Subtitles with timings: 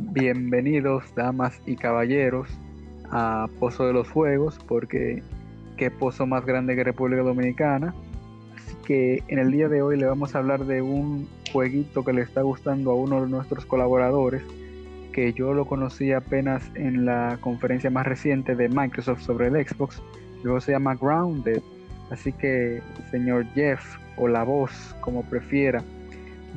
[0.00, 2.48] Bienvenidos, damas y caballeros,
[3.12, 5.22] a Pozo de los Fuegos, porque
[5.76, 7.94] qué pozo más grande que República Dominicana.
[8.56, 12.12] Así que en el día de hoy le vamos a hablar de un jueguito que
[12.12, 14.42] le está gustando a uno de nuestros colaboradores,
[15.12, 20.02] que yo lo conocí apenas en la conferencia más reciente de Microsoft sobre el Xbox.
[20.42, 21.62] Luego se llama Grounded.
[22.10, 22.82] Así que,
[23.12, 23.80] señor Jeff,
[24.16, 25.84] o la voz, como prefiera,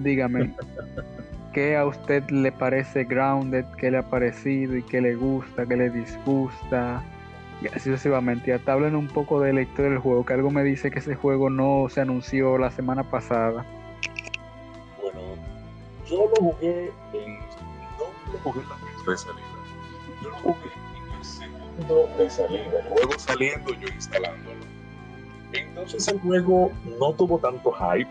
[0.01, 0.55] dígame,
[1.59, 3.65] ¿qué a usted le parece Grounded?
[3.77, 7.03] ¿Qué le ha parecido y qué le gusta, qué le disgusta?
[7.61, 8.49] Y así sucesivamente.
[8.51, 11.15] Y hablen un poco de la historia del juego, que algo me dice que ese
[11.15, 13.65] juego no se anunció la semana pasada.
[15.01, 15.19] Bueno,
[16.09, 17.39] yo lo jugué en.
[17.39, 19.43] No lo jugué en la fecha de salida.
[20.23, 22.79] Yo lo jugué en el segundo de salida.
[22.79, 24.65] El juego saliendo, yo instalándolo.
[25.51, 28.09] Entonces el juego no tuvo tanto hype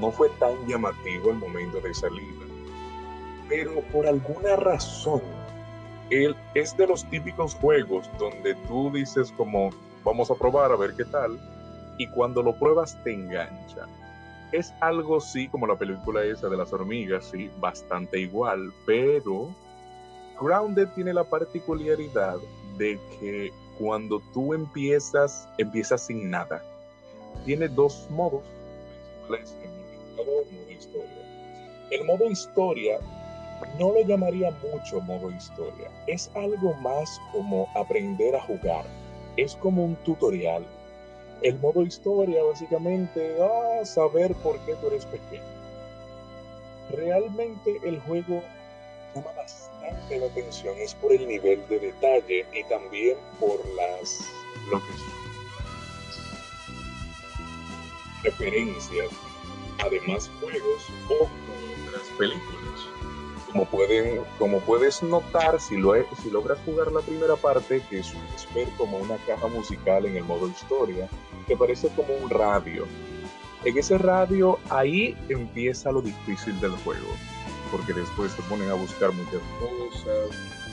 [0.00, 2.44] no, fue tan llamativo el momento de salida.
[3.48, 5.22] Pero por alguna razón,
[6.10, 9.70] él es de los típicos juegos donde tú dices como,
[10.04, 11.38] vamos a probar a ver qué tal,
[11.98, 13.86] y cuando lo pruebas te engancha.
[14.52, 19.54] Es algo sí, como la película esa de las hormigas, sí, bastante igual, pero
[20.40, 22.36] Grounded tiene la particularidad
[22.78, 26.62] de que cuando tú empiezas, empiezas sin nada.
[27.44, 28.42] Tiene dos modos
[31.90, 32.98] el modo historia.
[33.78, 35.90] No lo llamaría mucho modo historia.
[36.06, 38.84] Es algo más como aprender a jugar.
[39.36, 40.64] Es como un tutorial.
[41.42, 45.42] El modo historia básicamente, a saber por qué tú eres pequeño.
[46.90, 48.42] Realmente el juego
[49.14, 54.20] llama bastante la atención es por el nivel de detalle y también por las
[54.70, 55.25] lo que
[58.26, 59.10] referencias
[59.84, 61.28] además juegos o
[61.88, 62.56] otras películas.
[64.38, 68.12] Como, puedes notar, si, lo, si logras jugar la primera parte, que es
[68.54, 71.08] ver como una caja musical en el modo historia,
[71.46, 72.86] que parece como un radio.
[73.64, 77.08] En ese radio, ahí empieza lo difícil del juego,
[77.70, 80.65] porque después te ponen a buscar muchas cosas,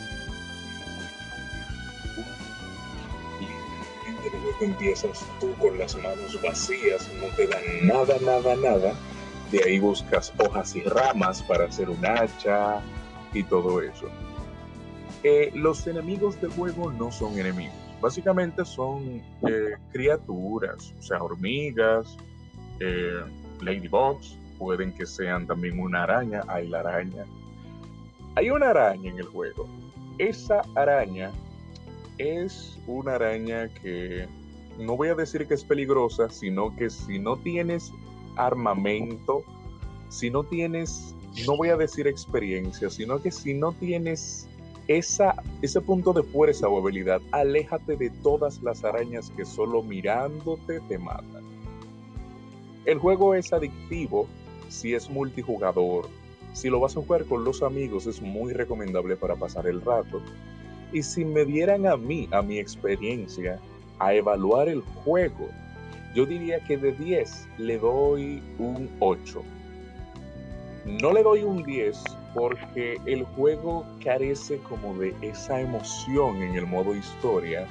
[4.64, 8.94] empiezas tú con las manos vacías, no te dan nada, nada, nada.
[9.52, 12.82] De ahí buscas hojas y ramas para hacer un hacha
[13.34, 14.08] y todo eso.
[15.24, 17.76] Eh, los enemigos del juego no son enemigos.
[18.02, 22.18] Básicamente son eh, criaturas, o sea, hormigas,
[22.80, 23.22] eh,
[23.62, 26.44] ladybugs, pueden que sean también una araña.
[26.48, 27.26] Hay la araña.
[28.36, 29.68] Hay una araña en el juego.
[30.18, 31.32] Esa araña
[32.18, 34.28] es una araña que
[34.80, 37.92] no voy a decir que es peligrosa, sino que si no tienes
[38.36, 39.44] armamento,
[40.10, 44.48] si no tienes, no voy a decir experiencia, sino que si no tienes
[44.88, 50.80] esa, ese punto de fuerza o habilidad, aléjate de todas las arañas que solo mirándote
[50.82, 51.44] te matan.
[52.86, 54.28] El juego es adictivo
[54.68, 56.10] si es multijugador.
[56.54, 60.22] Si lo vas a jugar con los amigos es muy recomendable para pasar el rato.
[60.92, 63.60] Y si me dieran a mí, a mi experiencia,
[64.06, 65.50] a evaluar el juego,
[66.14, 69.44] yo diría que de 10 le doy un 8.
[70.86, 72.04] No le doy un 10
[72.34, 77.66] porque el juego carece como de esa emoción en el modo historia,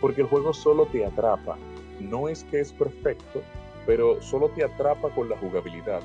[0.00, 1.56] porque el juego solo te atrapa.
[2.00, 3.42] No es que es perfecto,
[3.84, 6.00] pero solo te atrapa con la jugabilidad.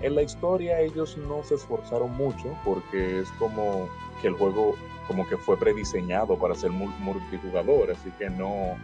[0.00, 3.88] En la historia ellos no se esforzaron mucho porque es como
[4.20, 4.74] que el juego
[5.06, 8.76] como que fue prediseñado para ser multijugador, así que no,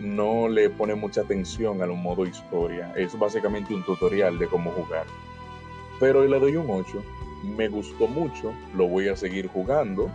[0.00, 2.92] no le pone mucha atención al modo historia.
[2.96, 5.06] Es básicamente un tutorial de cómo jugar.
[5.98, 7.02] Pero le doy un 8.
[7.56, 10.10] Me gustó mucho, lo voy a seguir jugando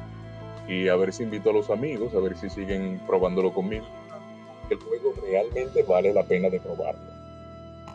[0.68, 3.86] y a ver si invito a los amigos, a ver si siguen probándolo conmigo.
[4.70, 7.16] El juego realmente vale la pena de probarlo.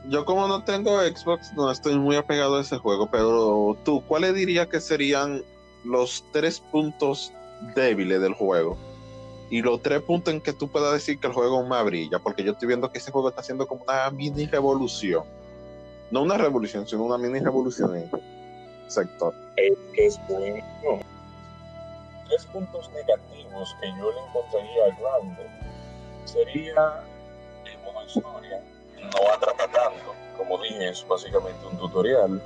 [0.08, 4.34] Yo como no tengo Xbox, no estoy muy apegado a ese juego, pero tú, ¿cuáles
[4.34, 5.42] dirías que serían
[5.84, 7.32] los tres puntos
[7.74, 8.78] débiles del juego
[9.50, 12.44] y los tres puntos en que tú puedas decir que el juego me brilla, porque
[12.44, 15.24] yo estoy viendo que ese juego está haciendo como una mini revolución.
[16.12, 19.34] No una revolución, sino una mini revolución en el sector.
[19.56, 20.64] Es que es bueno.
[22.28, 25.46] Tres puntos negativos que yo le encontraría a Grounded
[26.24, 27.04] sería
[27.64, 28.62] el modo historia,
[28.96, 30.14] no atrapa tanto.
[30.36, 32.40] Como dije, es básicamente un tutorial.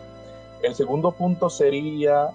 [0.63, 2.31] El segundo punto sería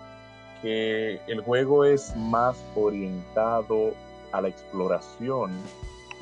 [0.62, 3.94] que el juego es más orientado
[4.32, 5.52] a la exploración,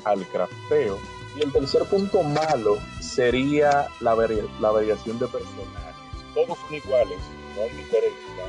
[0.04, 0.98] al crafteo.
[1.36, 4.15] Y el tercer punto malo sería la,
[4.59, 5.95] la variación de personajes.
[6.33, 7.19] todos son iguales,
[7.56, 8.44] no hay diferencia.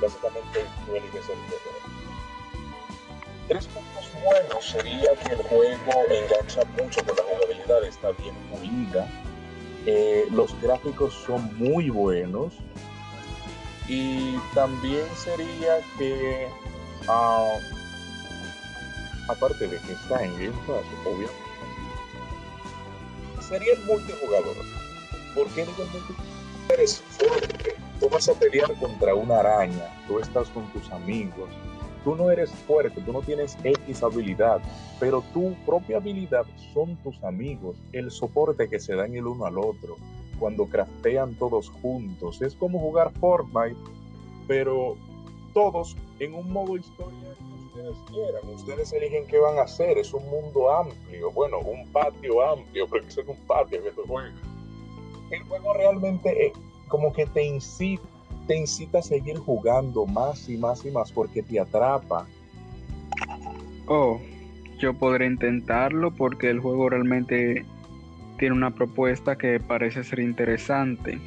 [0.00, 1.92] Básicamente tú eliges el juego.
[3.48, 9.08] Tres puntos buenos sería que el juego engancha mucho con la jugabilidad, está bien pulida.
[9.86, 12.52] Eh, los gráficos son muy buenos.
[13.88, 16.48] Y también sería que,
[17.08, 17.58] uh,
[19.32, 21.32] aparte de que está en Game Pass, obviamente,
[23.40, 24.56] sería el multijugador.
[25.34, 26.32] ¿Por qué digo multijugador?
[26.72, 31.50] Eres fuerte, tú vas a pelear contra una araña, tú estás con tus amigos,
[32.04, 34.60] tú no eres fuerte, tú no tienes X habilidad,
[35.00, 39.58] pero tu propia habilidad son tus amigos, el soporte que se dan el uno al
[39.58, 39.96] otro,
[40.38, 42.40] cuando craftean todos juntos.
[42.42, 43.76] Es como jugar Fortnite,
[44.46, 44.96] pero
[45.52, 47.36] todos en un modo historia
[47.90, 48.48] ustedes quieran.
[48.54, 49.98] Ustedes eligen qué van a hacer.
[49.98, 54.32] Es un mundo amplio, bueno, un patio amplio, porque es un patio que tú juegas.
[55.30, 56.52] El juego realmente eh,
[56.88, 58.02] como que te incita
[58.46, 62.26] te incita a seguir jugando más y más y más porque te atrapa.
[63.86, 64.20] Oh,
[64.78, 67.64] yo podré intentarlo porque el juego realmente
[68.38, 71.20] tiene una propuesta que parece ser interesante.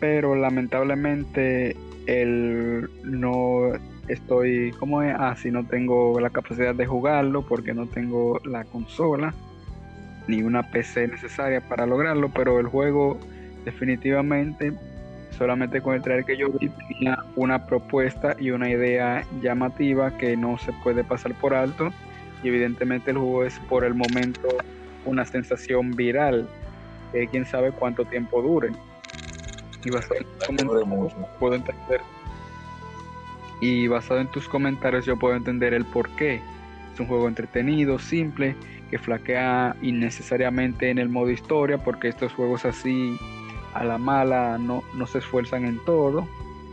[0.00, 1.76] Pero lamentablemente
[2.06, 3.72] el no
[4.08, 9.34] estoy como es así no tengo la capacidad de jugarlo porque no tengo la consola
[10.26, 13.18] ni una PC necesaria para lograrlo, pero el juego
[13.64, 14.72] definitivamente
[15.36, 20.36] solamente con el trailer que yo vi tenía una propuesta y una idea llamativa que
[20.36, 21.90] no se puede pasar por alto
[22.42, 24.48] y evidentemente el juego es por el momento
[25.04, 26.48] una sensación viral
[27.12, 28.70] que quién sabe cuánto tiempo dure.
[29.84, 32.00] Y comentarios puedo entender
[33.60, 36.40] y basado en tus comentarios yo puedo entender el por qué
[36.92, 38.54] es un juego entretenido simple
[38.90, 43.18] que flaquea innecesariamente en el modo historia porque estos juegos así
[43.74, 46.26] a la mala no, no se esfuerzan en todo.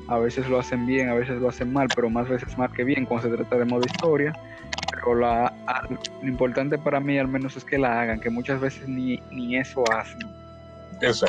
[0.07, 2.83] A veces lo hacen bien, a veces lo hacen mal, pero más veces mal que
[2.83, 4.33] bien cuando se trata de modo historia.
[4.91, 5.53] Pero la,
[6.21, 9.57] lo importante para mí al menos es que la hagan, que muchas veces ni, ni
[9.57, 10.19] eso hacen.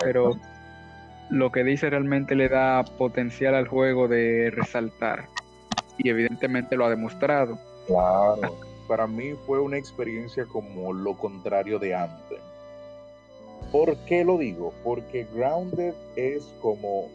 [0.02, 0.38] Pero
[1.30, 5.24] lo que dice realmente le da potencial al juego de resaltar.
[6.02, 7.58] Y evidentemente lo ha demostrado.
[7.86, 8.56] Claro.
[8.88, 12.40] Para mí fue una experiencia como lo contrario de antes
[13.70, 14.72] ¿Por qué lo digo?
[14.82, 17.08] Porque Grounded es como...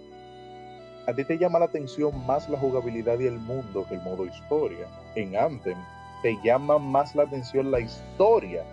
[1.05, 4.25] A ti te llama la atención más la jugabilidad y el mundo que el modo
[4.25, 4.87] historia.
[5.15, 5.77] En Anthem
[6.21, 8.63] te llama más la atención la historia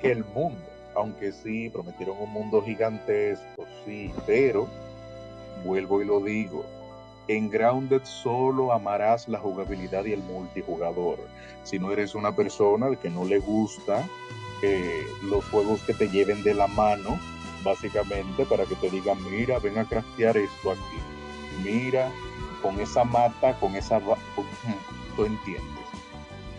[0.00, 0.60] que el mundo.
[0.94, 4.66] Aunque sí, prometieron un mundo gigantesco, sí, pero
[5.64, 6.64] vuelvo y lo digo,
[7.28, 11.18] en Grounded solo amarás la jugabilidad y el multijugador.
[11.64, 14.06] Si no eres una persona que no le gusta
[15.22, 17.18] los juegos que te lleven de la mano,
[17.62, 20.98] básicamente, para que te digan, mira, ven a craftear esto aquí.
[21.64, 22.10] Mira,
[22.62, 24.00] con esa mata, con esa...
[25.16, 25.86] Tú entiendes.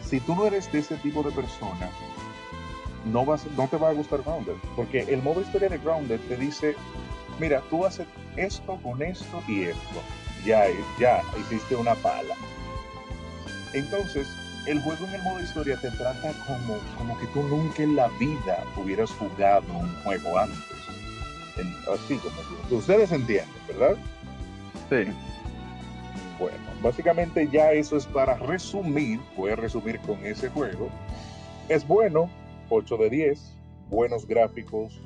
[0.02, 1.92] Si tú no eres de ese tipo de persona,
[3.06, 6.38] no, vas, no te va a gustar Grounded, porque el modo historia de Grounded te
[6.38, 6.76] dice,
[7.40, 10.02] mira, tú haces esto con esto y esto.
[10.46, 10.66] Ya,
[11.00, 12.36] ya hiciste una pala.
[13.74, 14.28] Entonces,
[14.66, 18.08] el juego en el modo historia te trata como, como que tú nunca en la
[18.20, 20.58] vida hubieras jugado un juego antes.
[21.94, 22.78] así como.
[22.78, 23.96] Ustedes entienden, ¿verdad?
[24.90, 25.12] Sí.
[26.40, 30.90] Bueno, básicamente ya eso es para resumir, voy a resumir con ese juego.
[31.70, 32.30] Es bueno,
[32.70, 33.54] 8 de 10,
[33.90, 35.02] buenos gráficos,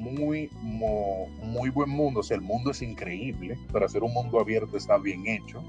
[0.00, 4.98] muy, muy buen mundo, o el mundo es increíble, para hacer un mundo abierto está
[4.98, 5.62] bien hecho,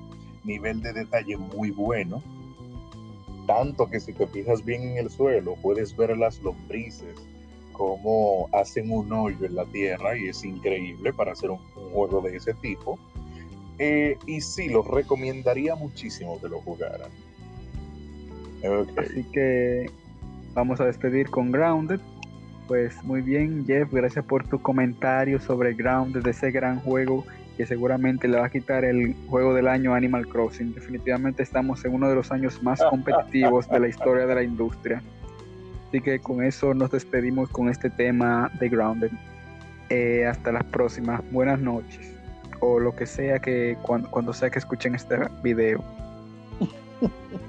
[0.43, 2.21] nivel de detalle muy bueno,
[3.47, 7.15] tanto que si te fijas bien en el suelo, puedes ver las lombrices,
[7.71, 11.59] cómo hacen un hoyo en la tierra y es increíble para hacer un,
[11.93, 12.99] juego de ese tipo.
[13.79, 17.11] Eh, y sí, los recomendaría muchísimo que lo jugaran.
[18.97, 19.85] Así que
[20.53, 21.99] vamos a despedir con Grounded.
[22.67, 27.65] Pues muy bien, Jeff, gracias por tu comentario sobre Grounded, de ese gran juego que
[27.65, 30.73] seguramente le va a quitar el juego del año Animal Crossing.
[30.75, 35.01] Definitivamente estamos en uno de los años más competitivos de la historia de la industria.
[35.87, 39.11] Así que con eso nos despedimos con este tema de Grounded.
[39.89, 41.21] Eh, hasta las próximas.
[41.31, 42.13] Buenas noches.
[42.59, 45.81] O lo que sea que cuando, cuando sea que escuchen este video.